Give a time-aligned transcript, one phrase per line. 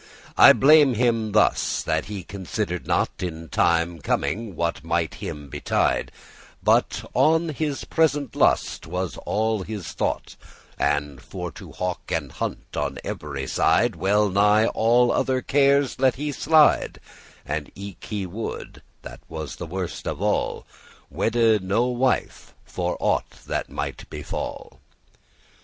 [0.35, 6.11] I blame him thus, that he consider'd not In time coming what might him betide,
[6.63, 10.37] But on his present lust* was all his thought,
[10.75, 15.99] *pleasure And for to hawk and hunt on every side; Well nigh all other cares
[15.99, 16.99] let he slide,
[17.45, 20.65] And eke he would (that was the worst of all)
[21.11, 24.79] Wedde no wife for aught that might befall.